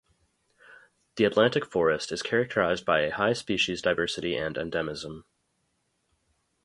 [1.15, 5.25] The Atlantic Forest is characterized by a high species diversity and endemism.